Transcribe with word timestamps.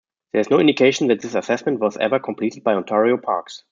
There 0.31 0.41
is 0.41 0.49
no 0.49 0.57
indication 0.59 1.09
that 1.09 1.21
this 1.21 1.35
assessment 1.35 1.79
was 1.79 1.95
ever 1.95 2.17
completed 2.17 2.63
by 2.63 2.73
Ontario 2.73 3.17
Parks. 3.17 3.59